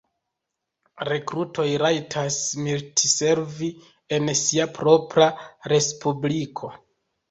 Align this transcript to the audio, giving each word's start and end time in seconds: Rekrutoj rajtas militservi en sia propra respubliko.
Rekrutoj 1.09 1.65
rajtas 1.83 2.39
militservi 2.63 3.73
en 4.21 4.35
sia 4.43 4.71
propra 4.83 5.33
respubliko. 5.77 6.77